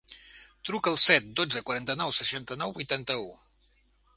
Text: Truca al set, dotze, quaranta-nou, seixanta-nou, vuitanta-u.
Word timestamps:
Truca 0.69 0.89
al 0.95 0.97
set, 1.03 1.27
dotze, 1.41 1.63
quaranta-nou, 1.67 2.15
seixanta-nou, 2.21 2.75
vuitanta-u. 2.79 3.29